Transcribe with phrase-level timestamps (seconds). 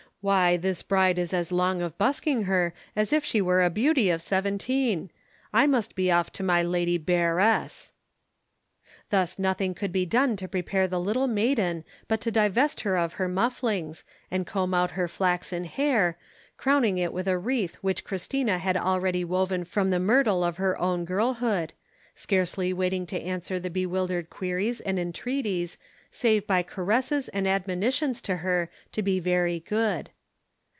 [0.23, 4.11] "Why, this bride is as long of busking her as if she were a beauty
[4.11, 5.09] of seventeen!
[5.51, 7.91] I must be off to my Lady Bearess."
[9.09, 13.13] Thus nothing could be done to prepare the little maiden but to divest her of
[13.13, 16.19] her mufflings, and comb out her flaxen hair,
[16.55, 20.77] crowning it with a wreath which Christina had already woven from the myrtle of her
[20.79, 21.73] own girlhood,
[22.13, 25.79] scarcely waiting to answer the bewildered queries and entreaties
[26.13, 30.09] save by caresses and admonitions to her to be very good.